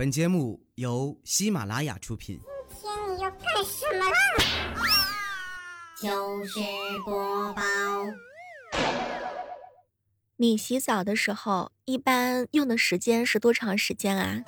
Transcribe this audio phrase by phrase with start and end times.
[0.00, 2.40] 本节目由喜马拉雅出品。
[2.70, 4.16] 今天你要干什么啦？
[6.00, 6.58] 糗事
[7.04, 7.62] 播报。
[10.38, 14.42] 你洗澡的时候一般用的时间是多长时间啊？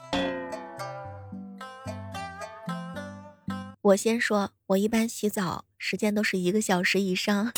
[3.82, 7.52] 我先说，我一般洗澡时间都是一个小时以上。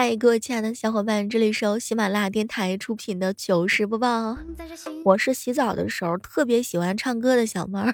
[0.00, 4.38] 嗨，各位亲爱的小伙伴，这里是由喜马拉雅电台出品的糗事播报。
[5.04, 7.92] 我是洗澡的时候特别喜欢唱歌的小猫儿。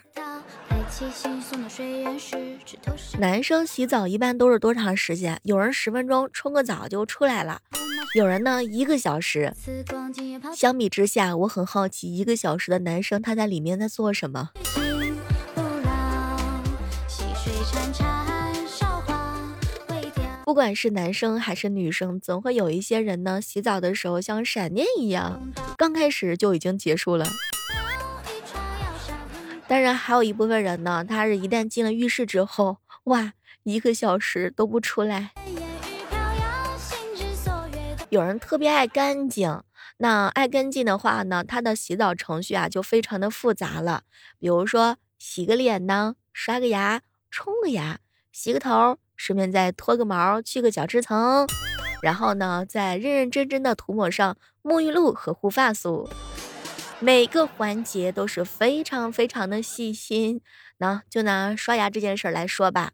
[3.19, 5.41] 男生洗澡一般都是多长时间？
[5.45, 7.59] 有人十分钟冲个澡就出来了，
[8.15, 9.51] 有人呢一个小时。
[10.55, 14.51] 相比之下，我很好奇，一个小时的男生他在里面在做什么？
[20.55, 27.27] 不管是男生还是女生，总会有一些人呢，洗澡的时候像闪电一样，刚开始就已经结束了。
[29.67, 33.33] 当然，还有一部分人呢，他是一旦进了浴室之后，哇，
[33.65, 35.33] 一个小时都不出来。
[38.11, 39.61] 有人特别爱干净，
[39.97, 44.05] 那爱干净的话呢，他的洗澡程序啊就非常的复杂了。
[44.39, 47.99] 比如说，洗个脸呢，刷个牙，冲个牙，
[48.31, 51.47] 洗个头，顺便再脱个毛，去个角质层，
[52.03, 56.09] 然后呢，再认认真真的涂抹上沐浴露和护发素。
[57.01, 60.41] 每个环节都是非常非常的细心。
[60.79, 62.91] 那就拿刷牙这件事儿来说吧，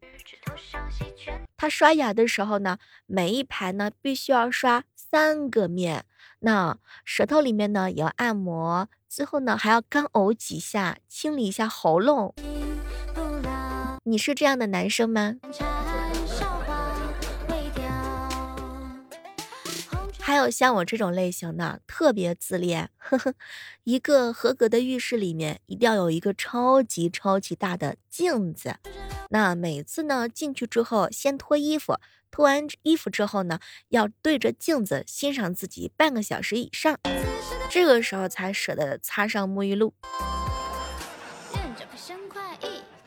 [1.56, 2.76] 他刷牙的时候呢，
[3.06, 6.04] 每一排呢必须要刷三个面，
[6.40, 12.34] 那舌头里面呢也要按摩，最后呢还要干呕几下，清理一下喉咙。
[14.04, 15.36] 你是这样的男生吗？
[20.30, 22.88] 还有像我这种类型的，特别自恋。
[22.98, 23.34] 呵呵，
[23.82, 28.76] 一个合格的浴室里面一定要有一个超级超级大的镜子。
[29.30, 31.98] 那每次呢进去之后，先脱衣服，
[32.30, 33.58] 脱完衣服之后呢，
[33.88, 36.96] 要对着镜子欣赏自己半个小时以上，
[37.68, 39.92] 这个时候才舍得擦上沐浴露。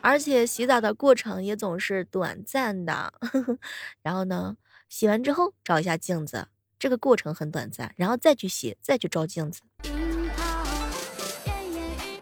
[0.02, 3.58] 而且洗澡的过程也总是短暂的，呵 呵
[4.02, 4.58] 然后呢，
[4.90, 6.48] 洗完之后照一下镜子。
[6.78, 9.62] 这个过程很短暂，然后再去洗，再去照镜子。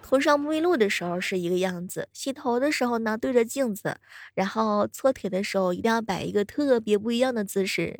[0.02, 3.96] 涂上沐浴露的时候是一个样子，洗头的时候呢对着镜子，
[4.34, 7.98] 然后搓腿的时候一定要摆一个特别不一样的姿势。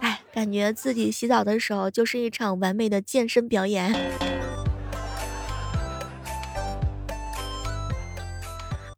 [0.00, 4.31] 哎，感觉自己洗澡的时候就是一场完美的健身表演。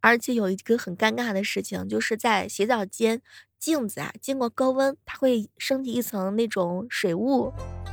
[0.05, 3.23] 而且有一个很尴尬的事情，就是在洗澡间。
[3.59, 7.51] 镜子啊，经过高温，它会升起一层那种水雾，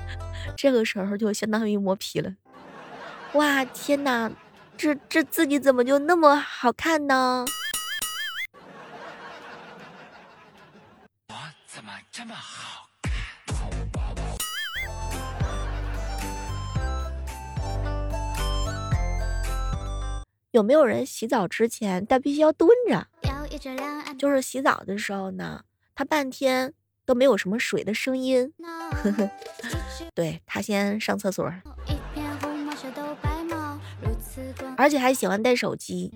[0.57, 2.35] 这个时候就相当于磨皮了。
[3.35, 4.29] 哇，天哪，
[4.75, 7.45] 这这自己怎么就那么好看呢？
[11.29, 11.35] 我
[11.65, 12.70] 怎么这么好
[20.51, 23.07] 有没有人洗澡之前，但必须要蹲着？
[24.17, 25.61] 就是洗澡的时候呢，
[25.95, 26.73] 他半天
[27.05, 28.51] 都没有什么水的声音。
[30.13, 31.49] 对他先上厕所，
[34.75, 36.11] 而且还喜欢带手机。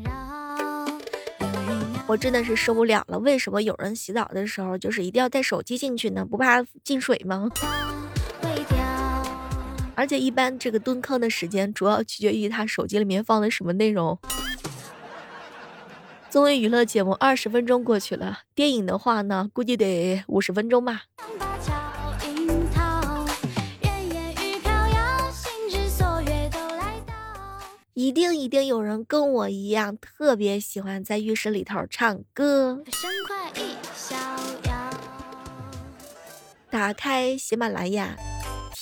[2.08, 6.26] 我真的是受不了了，为什么有人洗澡的时候就是一定要带手机进去呢？
[6.26, 7.50] 不怕进水吗？
[9.96, 14.20] 而且一般这个蹲坑的时间主要取决于他手机里面放的什么内容。
[16.30, 21.04] 综艺娱乐节目二十分钟过去了，电影的话呢，估计得五十分钟吧。
[27.94, 32.84] 一定一定有人跟我一样，特别喜欢在浴室里头唱歌。
[36.70, 38.18] 打开喜马拉雅，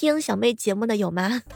[0.04, 1.44] 听小妹节目的有吗？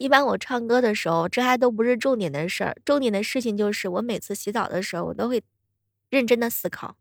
[0.00, 2.74] 一般我唱歌的时候，这还都不是重点的事儿。
[2.84, 5.40] 重点的事情就是，我每次洗澡的时候，我都会
[6.10, 6.96] 认真的思考，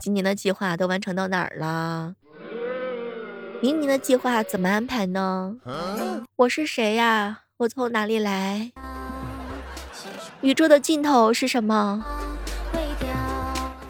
[0.00, 2.14] 今年的计划都完成到哪儿了？
[3.60, 5.56] 明年的计划怎么安排呢？
[6.36, 7.40] 我是谁呀？
[7.56, 8.70] 我从哪里来？
[10.42, 12.21] 宇宙的尽头是什么？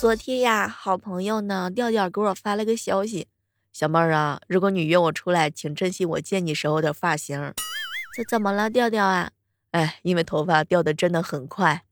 [0.00, 3.28] 昨天呀，好朋友呢调调给我发了个消息，
[3.70, 7.52] 小妹儿啊，如果你约我出来，请珍惜我见你时候的发型。
[8.16, 9.30] 这怎么了，调调啊？
[9.72, 11.82] 哎，因为头发掉的真的很快，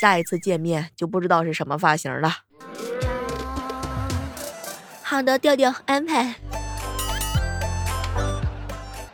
[0.00, 2.36] 下一次见面就不知道是什么发型了。
[5.02, 6.36] 好的，调调安排。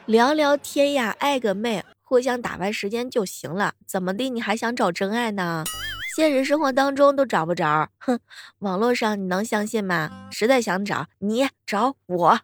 [0.05, 3.73] 聊聊天呀，爱个妹，互相打发时间就行了。
[3.87, 5.65] 怎么的，你还想找真爱呢？
[6.15, 8.21] 现实生活当中都找不着，哼，
[8.59, 10.29] 网络上你能相信吗？
[10.31, 12.39] 实在想找你找我。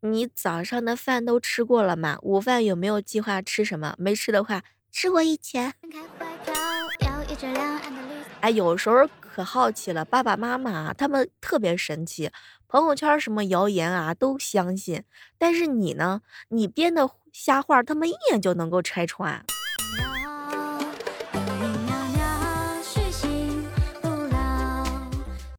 [0.00, 2.18] 你早上的饭都吃过了吗？
[2.22, 3.94] 午饭有没有计划吃什么？
[3.96, 5.72] 没吃的话，吃我一拳。
[8.40, 12.30] 哎，有时候可好奇了，爸爸妈妈他们特别神奇。
[12.68, 15.02] 朋友圈什么谣言啊都相信，
[15.36, 16.22] 但是你呢？
[16.50, 19.44] 你编的瞎话，他们一眼就能够拆穿。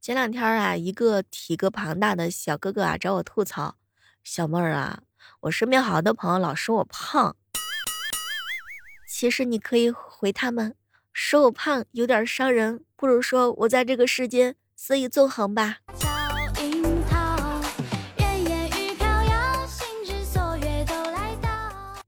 [0.00, 3.76] 前两天啊，一个体格庞大的小哥哥啊找我吐槽
[4.24, 5.02] ：“小妹儿啊，
[5.40, 7.36] 我身边好多朋友老说我胖。
[9.06, 10.74] 其实你可以回他们，
[11.12, 15.78] 说我胖有点伤人，不如说我在这个世间肆意纵横吧。”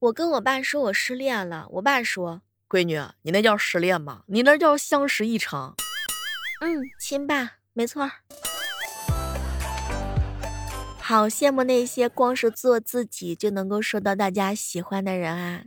[0.01, 1.67] 我跟我爸说，我失恋了。
[1.73, 4.23] 我爸说：“闺女，你那叫失恋吗？
[4.27, 5.75] 你那叫相识一场。”
[6.63, 8.11] 嗯，亲爸，没错。
[11.01, 15.65] 好羡慕那些光是做自己就能够受到大家喜欢的人啊！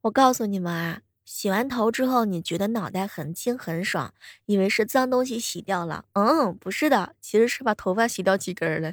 [0.00, 1.00] 我告诉你们啊，
[1.40, 4.12] 洗完头之后，你觉得脑袋很轻很爽，
[4.44, 6.04] 以为是脏东西洗掉了。
[6.12, 8.92] 嗯，不是的，其实是把头发洗掉几根了。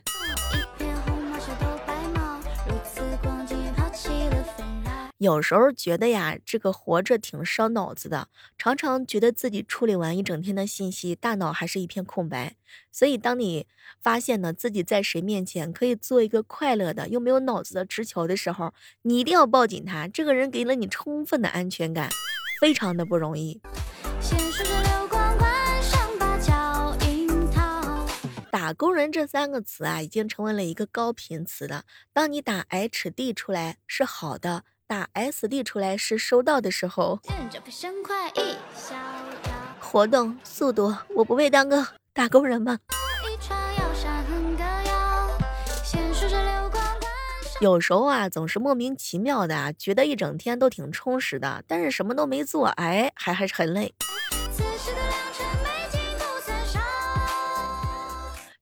[5.17, 12.55] 有时候觉得呀，这个活着挺烧脑子的，常常觉得自己处理完一整天的信息，大脑还是一片空白。
[12.89, 13.67] 所以，当你
[13.99, 20.07] 发现呢自己在谁面前可以做一个快乐的又没有脑子的直球的时候，你一定要抱紧他。
[20.07, 22.09] 这个人给了你充分的安全感，
[22.59, 23.61] 非常的不容易。
[28.51, 31.83] 打工人这三个词啊，已经成为了一个高频词了。
[32.11, 34.63] 当你打 H D 出来是好的。
[34.89, 37.19] 打 SD 出来是收到的时候，
[39.81, 42.79] 活动速度，我不配当个打工人吗？
[47.59, 53.95] 有时候啊，总是莫名其妙的啊，觉得一整天都挺充实的，但是什么都没做，哎，还还是很累。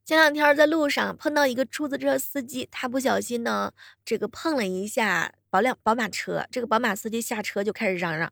[0.05, 3.73] 前两天在路上碰到一个出租车司机，他不小心呢，
[4.05, 5.33] 这个碰了一下。
[5.49, 8.31] 宝辆宝马车，这个宝马司机下车就开始嚷嚷：“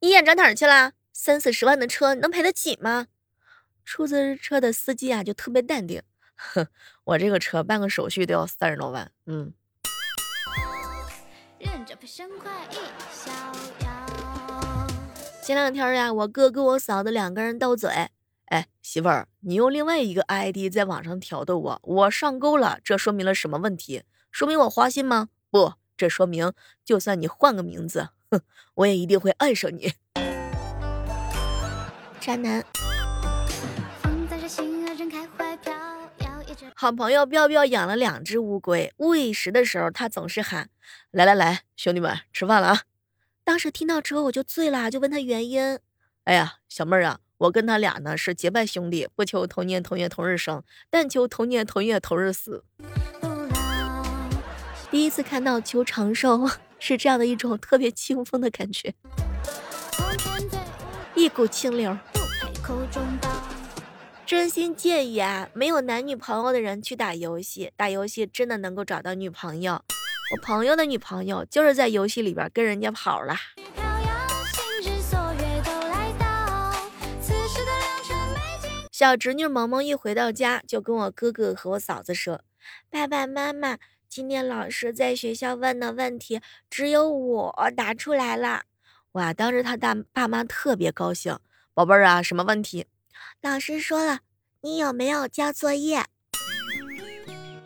[0.00, 0.92] 你眼长哪儿去了？
[1.12, 3.06] 三四十万的车，你能赔得起吗？”
[3.84, 6.02] 出租车的司机啊，就特别淡定
[6.36, 6.66] ：“哼，
[7.04, 9.52] 我这个车办个手续都要三十多万。”嗯。
[15.42, 17.90] 前两天呀，我哥跟我嫂子两个人斗嘴
[18.46, 24.04] ：“哎，媳妇儿，你用另外一个 ID 在网上挑逗我，我上钩了，这说明了什么问题？
[24.30, 25.28] 说明我花心吗？
[25.50, 26.52] 不。”这说明，
[26.84, 28.40] 就算你换个名字，哼，
[28.74, 29.92] 我也一定会爱上你。
[32.18, 32.64] 渣男。
[36.82, 40.68] 好朋友彪彪养了两只乌龟，喂食的时候，他总是喊
[41.12, 42.80] ：“来来来，兄弟们，吃饭了啊！”
[43.44, 45.78] 当时听到之后，我就醉了，就问他原因。
[46.24, 50.60] 哎呀，小妹儿啊，我跟他俩呢是结拜兄弟，不求同年同月同日生，
[50.90, 52.64] 但求同年同月同日死。
[54.90, 58.92] 第一次看到求长寿是这样的一种特别清风的感觉，
[61.14, 61.96] 一股清流。
[64.32, 69.74] 真心建议啊，没有男女朋友的人去打游戏，打游戏真的能够找到女朋友。
[69.74, 73.36] 我朋友的女朋友就是在游戏里边跟人家跑了。
[78.90, 82.40] 小侄女萌萌一回到家就跟我哥哥和我嫂子说
[82.88, 83.76] ：“爸爸妈妈。”
[84.08, 88.62] 今天老师在学校问的问题，只有我答出来了。
[89.12, 91.38] 哇，当时他大爸妈特别高兴。
[91.74, 92.86] 宝贝儿啊，什么问题？
[93.42, 94.20] 老师说了，
[94.60, 96.04] 你有没有交作业？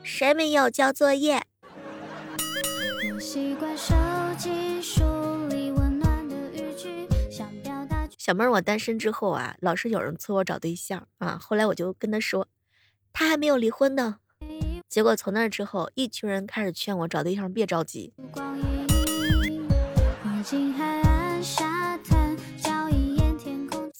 [0.02, 1.42] 谁没有交作业？
[8.16, 12.48] 小妹儿，我单身之后啊，老是有人催我找对象啊，后来我就跟他说，
[13.12, 14.20] 他还没有离婚呢。
[14.88, 18.14] 结果从那之后，一群人开始劝我找对象，别着急。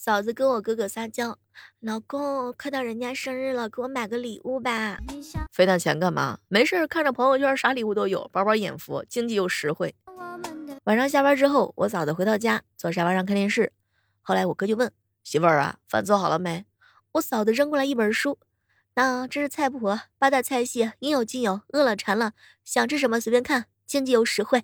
[0.07, 1.37] 嫂子跟我哥哥撒娇，
[1.81, 4.97] 老公，快到人家生日了，给我买个礼物吧。
[5.51, 6.39] 费那钱干嘛？
[6.47, 9.93] 没事看着朋友圈，啥礼物都有，饱饱眼福，经济又实惠。
[10.85, 13.73] 晚上下班之后，我嫂子回到家，坐沙发上看电视。
[14.21, 14.89] 后来我哥就问
[15.25, 16.65] 媳妇儿啊，饭做好了没？
[17.11, 18.39] 我嫂子扔过来一本书，
[18.93, 21.59] 那这是菜谱，八大菜系应有尽有。
[21.73, 22.31] 饿了馋了，
[22.63, 24.63] 想吃什么随便看，经济又实惠。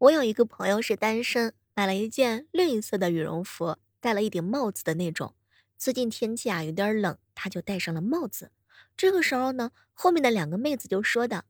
[0.00, 5.34] 我有一个朋友是单身，买了一件绿色的羽绒服，戴了一顶帽子的那种。
[5.78, 8.50] 最近天气啊有点冷，他就戴上了帽子。
[8.94, 11.44] 这个时候呢，后面的两个妹子就说道：“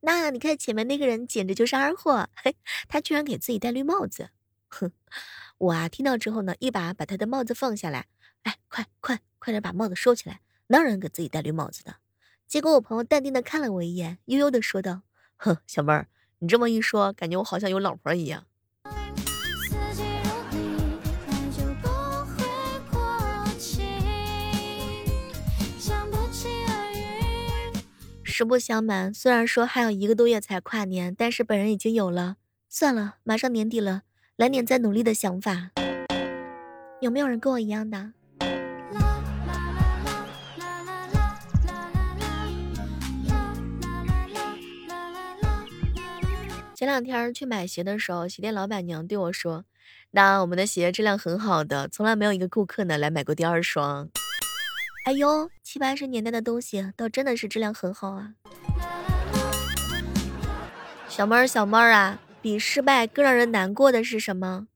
[0.00, 2.56] 那你看前面那个人简直就是二货，嘿，
[2.88, 4.30] 他居然给自己戴绿帽子。”
[4.68, 4.90] 哼，
[5.58, 8.08] 我啊听到之后呢，一把把他的帽子放下来，
[8.42, 11.96] 哎，快快快点把帽子收起来，哪有人给自己戴绿帽子的？
[12.48, 15.02] 结果我朋友淡定的看了我一眼，悠悠的说道
[15.38, 16.08] ：“哼，小妹儿。”
[16.42, 18.42] 你这么一说，感觉我好像有老婆一样。
[28.24, 32.38] 实不相瞒，虽然说还有一个多月才跨年，但是本人已经有了。
[32.68, 34.02] 算了，马上年底了，
[34.34, 35.70] 来年再努力的想法。
[37.00, 38.14] 有没有人跟我一样的？
[46.82, 49.64] 前两天去买鞋的时候，鞋店老板娘对我说
[50.10, 54.08] ：“那我们的鞋质量很好的，从来没有一个顾客呢来买过第二双。”
[55.06, 58.34] 哎呦，七八十年代的东西倒真的是质量很好啊！
[61.08, 64.66] 小妹儿，小妹儿啊，比失败更让人难过的是什么？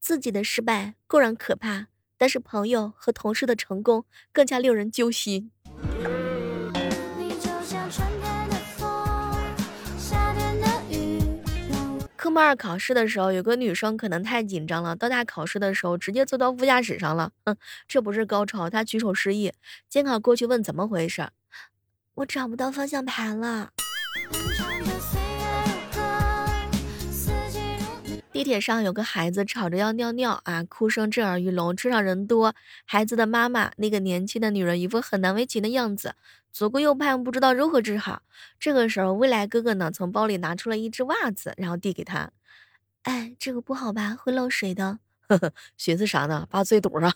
[0.00, 5.50] 自己的失败固然可怕，但是朋友和同事的成功更加令人揪心。
[12.32, 17.30] 科目二考试的时候，有个女生可能太紧张了，到大考试的时候直接坐到副驾驶上了。
[17.44, 17.54] 哼，
[17.86, 19.52] 这不是高潮，她举手示意。
[19.86, 21.28] 监考过去问怎么回事，
[22.14, 23.68] 我找不到方向盘了。
[28.32, 32.54] 地铁上有个孩子吵着要尿尿啊，哭声震耳欲聋，车上人多，
[32.86, 36.14] 孩子的妈妈那个年轻的女人一副很难为情的样子。
[36.52, 38.22] 左顾右盼，不知道如何治好。
[38.60, 42.30] 这个时候，未来哥哥呢，从包里拿出了一只袜子，然后递给他。
[43.04, 44.14] 哎，这个不好吧？
[44.14, 44.98] 会漏水的。
[45.28, 46.46] 呵呵，寻思啥呢？
[46.50, 47.14] 把嘴堵上。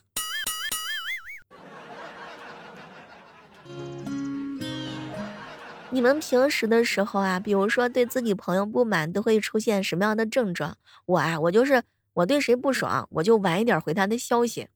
[5.91, 10.79] 你们平时的时候啊，比如说对自己朋友不满，都会出现什么样的症状？
[11.05, 11.83] 我啊，我就是
[12.15, 14.69] 我对谁不爽，我就晚一点回他的消息。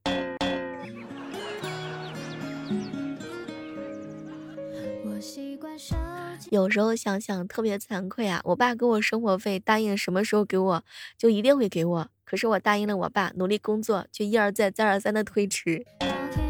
[6.50, 8.40] 有时候想想特别惭愧啊！
[8.42, 10.82] 我爸给我生活费，答应什么时候给我
[11.16, 12.08] 就一定会给我。
[12.24, 15.86] 可是我答应了我爸，努力工作，却一而再再而三的推迟，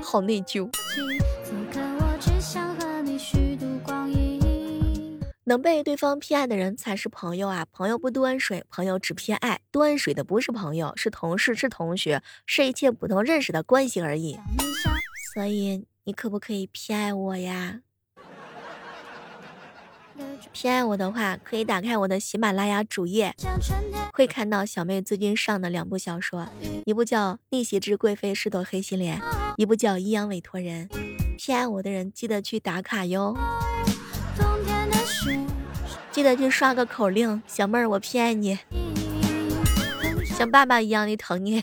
[0.02, 0.71] 好内疚。
[5.45, 7.66] 能被对方偏爱的人才是朋友啊！
[7.71, 9.61] 朋友不端水，朋友只偏爱。
[9.71, 14.38] 端水的不是朋友，是同事，是同学，是一切普通认识的关系而已。
[15.35, 17.80] 所以你可不可以偏爱我呀？
[20.53, 23.35] 偏爱我的话，可以打开我的喜马拉雅主页，
[24.13, 26.47] 会看到小妹最近上的两部小说，
[26.85, 29.21] 一部叫《逆袭之贵妃是朵黑心莲》，
[29.57, 30.89] 一部叫《阴阳委托人》。
[31.39, 33.35] 偏爱我的人记得去打卡哟，
[36.11, 38.59] 记得去刷个口令，小妹儿我偏爱你，
[40.25, 41.63] 像爸爸一样的疼你。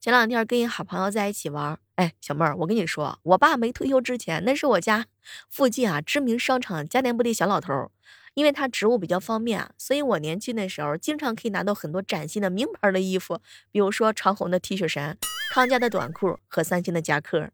[0.00, 1.78] 前两天跟一好朋友在一起玩。
[1.96, 5.06] 哎，小妹儿，我跟你说，我爸没退休之前，那是我家
[5.48, 7.90] 附近啊知名商场家电部的小老头。
[8.34, 13.40] 因为他职务比较方便，所以我年轻的时候经常可以拿到很多崭新的名牌的衣服，
[13.72, 15.16] 比如说长虹的 T 恤衫、
[15.54, 17.48] 康佳的短裤和三星的夹克。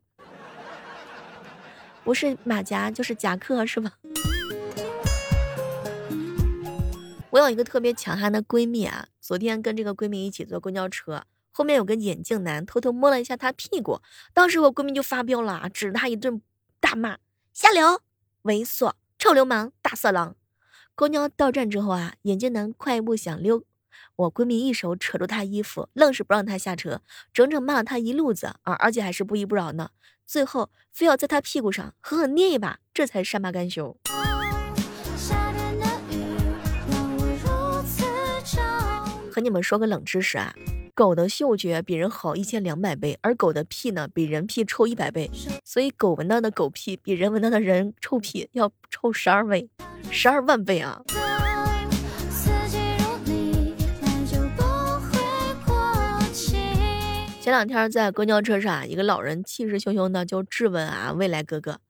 [2.03, 3.93] 不是马甲就是夹克，是吧？
[7.31, 11.23] 我有一个特别强悍的闺蜜啊，昨天跟这个闺蜜一起坐公交车。
[11.53, 14.01] 后面有个眼镜男偷偷摸了一下她屁股，
[14.35, 16.43] 当时我闺蜜就发飙了啊，指着他一顿
[16.81, 17.19] 大骂
[17.53, 18.01] ：“下流、
[18.45, 20.35] 猥琐、臭流氓、大色狼！”
[20.97, 23.63] 公交到站之后啊，眼镜男快步想溜，
[24.17, 27.01] 我闺蜜一手扯住他衣服，愣是不让他下车，
[27.33, 29.91] 整整骂了他一路子啊，而且还是不依不饶呢。
[30.27, 33.97] 最后非要在他屁股上狠狠捏一把，这才善罢甘休。
[39.31, 40.55] 和你们说个冷知识啊，
[40.95, 45.31] 狗的嗅觉比人好一千两百倍，而狗的屁呢比人屁臭一百倍，
[45.65, 49.71] 所以狗闻到的狗屁比人闻到的人臭屁要臭十二倍，
[50.11, 51.03] 十二万倍啊！
[57.41, 61.81] 前两天在公交车上，一个老人气势汹汹的就质问啊未来哥哥：“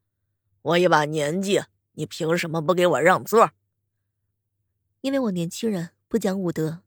[0.62, 1.60] 我一把年纪，
[1.94, 3.50] 你凭什么不给我让座？”
[5.02, 6.82] 因为我年轻人不讲武德。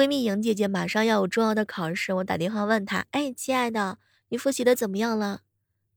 [0.00, 3.98] 闺蜜莹姐姐马上要有重要的考试，我打电话问她：“哎，亲爱的，
[4.30, 5.40] 你复习的怎么样了？”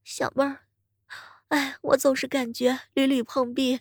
[0.03, 0.57] 小妹儿，
[1.47, 3.79] 哎，我总是感觉屡屡碰壁。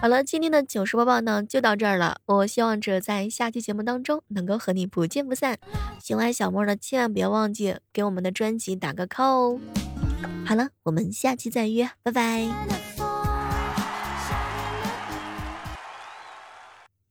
[0.00, 2.22] 好了，今天的糗事播报呢就到这儿了。
[2.24, 5.58] 我希望着在下期节目当中能够和你不见不散。
[6.00, 9.60] 喜欢小莫的千万别忘记给我们的专辑打个 call 哦。
[10.46, 12.42] 好了，我们下期再约，拜拜。
[12.42, 12.50] 喜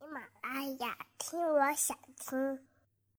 [0.10, 2.60] 马拉雅，听我想听。